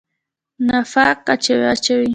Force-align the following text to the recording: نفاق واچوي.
نفاق 0.67 1.19
واچوي. 1.59 2.09